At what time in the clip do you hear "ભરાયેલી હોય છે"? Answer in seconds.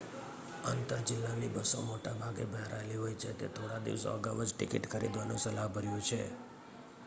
2.47-3.31